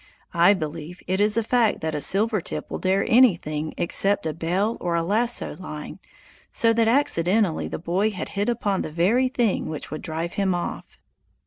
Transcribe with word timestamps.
I 0.33 0.55
believe 0.55 1.03
it 1.05 1.19
is 1.19 1.37
a 1.37 1.43
fact 1.43 1.81
that 1.81 1.93
a 1.93 2.01
silver 2.01 2.41
tip 2.41 2.71
will 2.71 2.79
dare 2.79 3.05
anything 3.07 3.75
except 3.77 4.25
a 4.25 4.33
bell 4.33 4.75
or 4.79 4.95
a 4.95 5.03
lasso 5.03 5.55
line, 5.59 5.99
so 6.51 6.73
that 6.73 6.87
accidentally 6.87 7.67
the 7.67 7.77
boy 7.77 8.09
had 8.09 8.29
hit 8.29 8.49
upon 8.49 8.81
the 8.81 8.91
very 8.91 9.27
thing 9.29 9.69
which 9.69 9.91
would 9.91 10.01
drive 10.01 10.33
him 10.33 10.55
off. 10.55 10.99